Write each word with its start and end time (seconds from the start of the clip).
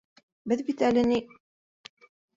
Беҙ 0.53 0.63
бит 0.69 0.81
әле, 0.89 1.05
ни... 1.13 1.21